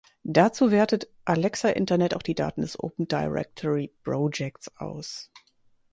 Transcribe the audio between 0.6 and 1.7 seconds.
wertet Alexa